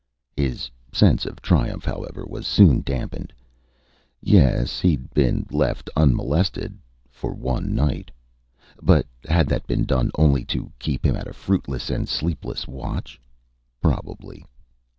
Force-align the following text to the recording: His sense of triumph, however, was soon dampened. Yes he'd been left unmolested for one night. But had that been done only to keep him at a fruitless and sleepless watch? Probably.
His 0.35 0.71
sense 0.91 1.27
of 1.27 1.43
triumph, 1.43 1.85
however, 1.85 2.25
was 2.25 2.47
soon 2.47 2.81
dampened. 2.81 3.31
Yes 4.19 4.79
he'd 4.79 5.13
been 5.13 5.45
left 5.51 5.91
unmolested 5.95 6.79
for 7.11 7.35
one 7.35 7.75
night. 7.75 8.09
But 8.81 9.05
had 9.25 9.45
that 9.49 9.67
been 9.67 9.83
done 9.83 10.09
only 10.17 10.43
to 10.45 10.71
keep 10.79 11.05
him 11.05 11.15
at 11.15 11.27
a 11.27 11.33
fruitless 11.33 11.91
and 11.91 12.09
sleepless 12.09 12.67
watch? 12.67 13.21
Probably. 13.79 14.43